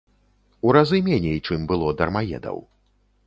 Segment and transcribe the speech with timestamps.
[0.69, 2.57] У разы меней, чым было дармаедаў.